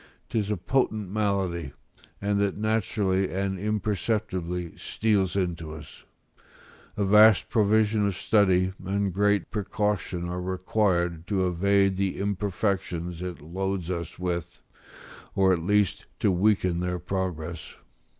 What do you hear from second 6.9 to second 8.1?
a vast provision